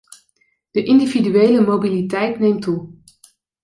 [0.71, 2.81] De individuele mobiliteit neemt toe.